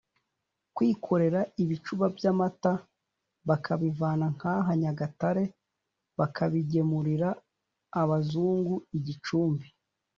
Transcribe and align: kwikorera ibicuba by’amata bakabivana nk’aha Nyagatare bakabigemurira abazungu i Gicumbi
kwikorera 0.75 1.39
ibicuba 1.63 2.05
by’amata 2.15 2.73
bakabivana 3.47 4.25
nk’aha 4.35 4.71
Nyagatare 4.81 5.45
bakabigemurira 6.17 7.29
abazungu 8.01 8.73
i 8.97 8.99
Gicumbi 9.05 9.67